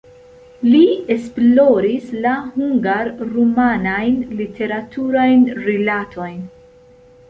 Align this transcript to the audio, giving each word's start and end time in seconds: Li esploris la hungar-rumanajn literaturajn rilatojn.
Li 0.69 0.79
esploris 1.15 2.09
la 2.25 2.33
hungar-rumanajn 2.57 4.19
literaturajn 4.43 5.49
rilatojn. 5.65 6.47